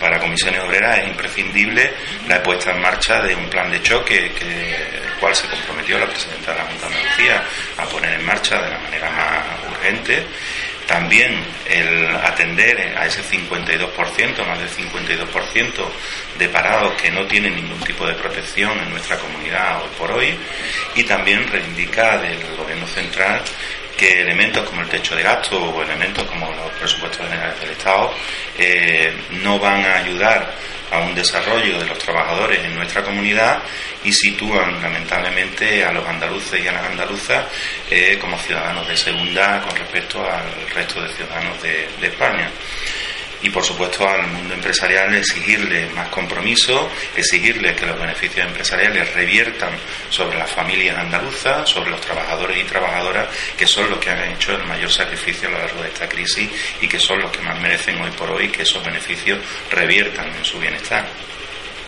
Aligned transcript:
para 0.00 0.18
Comisiones 0.18 0.60
Obreras 0.62 0.98
es 0.98 1.08
imprescindible 1.08 1.92
la 2.26 2.42
puesta 2.42 2.72
en 2.72 2.80
marcha 2.80 3.20
de 3.20 3.34
un 3.34 3.48
plan 3.48 3.70
de 3.70 3.82
choque 3.82 4.32
que 4.32 4.44
el 4.44 5.12
cual 5.20 5.34
se 5.34 5.46
comprometió 5.46 5.98
la 5.98 6.06
presidenta 6.06 6.52
de 6.52 6.58
la 6.58 6.64
Junta 6.64 6.88
de 6.88 6.94
Andalucía 6.96 7.44
a 7.76 7.84
poner 7.84 8.12
en 8.14 8.26
marcha 8.26 8.60
de 8.62 8.70
la 8.70 8.78
manera 8.78 9.10
más 9.10 9.70
urgente. 9.70 10.26
También 10.86 11.44
el 11.66 12.16
atender 12.16 12.98
a 12.98 13.06
ese 13.06 13.22
52%, 13.22 14.44
más 14.44 14.58
del 14.58 14.68
52% 14.68 15.88
de 16.36 16.48
parados 16.48 17.00
que 17.00 17.12
no 17.12 17.26
tienen 17.26 17.54
ningún 17.54 17.78
tipo 17.80 18.04
de 18.04 18.14
protección 18.14 18.76
en 18.80 18.90
nuestra 18.90 19.16
comunidad 19.16 19.82
hoy 19.82 19.90
por 19.96 20.10
hoy. 20.10 20.36
Y 20.96 21.04
también 21.04 21.46
reivindica 21.46 22.18
del 22.18 22.56
Gobierno 22.56 22.88
central 22.88 23.40
que 23.96 24.22
elementos 24.22 24.66
como 24.68 24.80
el 24.80 24.88
techo 24.88 25.14
de 25.14 25.22
gasto 25.22 25.62
o 25.62 25.82
elementos 25.82 26.24
como 26.24 26.50
los 26.52 26.70
presupuestos 26.72 27.18
generales 27.18 27.39
del 27.60 27.70
Estado 27.70 28.12
eh, 28.58 29.12
no 29.42 29.58
van 29.58 29.84
a 29.84 29.96
ayudar 29.98 30.54
a 30.90 30.98
un 30.98 31.14
desarrollo 31.14 31.78
de 31.78 31.86
los 31.86 31.98
trabajadores 31.98 32.64
en 32.64 32.74
nuestra 32.74 33.02
comunidad 33.02 33.62
y 34.02 34.12
sitúan 34.12 34.82
lamentablemente 34.82 35.84
a 35.84 35.92
los 35.92 36.06
andaluces 36.06 36.64
y 36.64 36.66
a 36.66 36.72
las 36.72 36.84
andaluzas 36.86 37.46
eh, 37.88 38.18
como 38.20 38.36
ciudadanos 38.38 38.88
de 38.88 38.96
segunda 38.96 39.60
con 39.60 39.76
respecto 39.76 40.24
al 40.28 40.50
resto 40.74 41.00
de 41.00 41.08
ciudadanos 41.14 41.62
de, 41.62 41.88
de 42.00 42.06
España 42.08 42.50
y 43.42 43.50
por 43.50 43.64
supuesto 43.64 44.08
al 44.08 44.26
mundo 44.28 44.54
empresarial 44.54 45.14
exigirle 45.14 45.88
más 45.90 46.08
compromiso, 46.08 46.90
exigirle 47.16 47.74
que 47.74 47.86
los 47.86 47.98
beneficios 47.98 48.46
empresariales 48.46 49.14
reviertan 49.14 49.72
sobre 50.08 50.38
las 50.38 50.50
familias 50.50 50.98
andaluzas, 50.98 51.68
sobre 51.68 51.90
los 51.90 52.00
trabajadores 52.00 52.58
y 52.58 52.64
trabajadoras 52.64 53.28
que 53.56 53.66
son 53.66 53.90
los 53.90 53.98
que 53.98 54.10
han 54.10 54.32
hecho 54.32 54.54
el 54.54 54.64
mayor 54.64 54.90
sacrificio 54.90 55.48
a 55.48 55.52
lo 55.52 55.58
largo 55.58 55.82
de 55.82 55.88
esta 55.88 56.08
crisis 56.08 56.50
y 56.80 56.88
que 56.88 56.98
son 56.98 57.20
los 57.20 57.30
que 57.30 57.42
más 57.42 57.60
merecen 57.60 58.00
hoy 58.00 58.10
por 58.10 58.30
hoy 58.30 58.48
que 58.48 58.62
esos 58.62 58.84
beneficios 58.84 59.38
reviertan 59.70 60.34
en 60.34 60.44
su 60.44 60.58
bienestar. 60.58 61.06